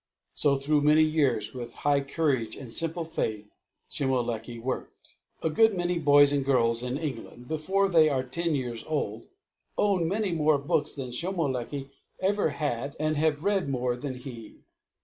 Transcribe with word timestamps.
So 0.33 0.55
through 0.55 0.81
many 0.81 1.03
years, 1.03 1.53
with 1.53 1.75
high 1.85 2.01
courage 2.01 2.57
and 2.57 2.73
simple 2.73 3.05
faith, 3.05 3.51
Shomolekae 3.91 4.57
worked. 4.59 5.13
A 5.43 5.49
good 5.51 5.77
many 5.77 5.99
boys 5.99 6.33
and 6.33 6.43
girls 6.43 6.81
in 6.81 6.97
England 6.97 7.47
before 7.47 7.87
they 7.87 8.09
are 8.09 8.23
ten 8.23 8.55
years 8.55 8.83
old 8.87 9.27
own 9.77 10.07
many 10.07 10.31
more 10.31 10.57
books 10.57 10.95
than 10.95 11.11
Shomolekae 11.11 11.91
ever 12.19 12.49
had 12.49 12.95
and 12.99 13.15
have 13.17 13.43
read 13.43 13.69
more 13.69 13.95
than 13.95 14.15
he. 14.15 14.61